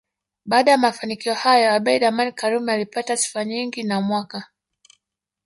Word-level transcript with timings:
Baada 0.45 0.71
ya 0.71 0.77
mafanikio 0.77 1.33
hayo 1.33 1.73
Abeid 1.73 2.03
Amani 2.03 2.31
Karume 2.31 2.71
alipata 2.73 3.17
sifa 3.17 3.45
nyingi 3.45 3.83
na 3.83 4.01
mwaka 4.01 4.47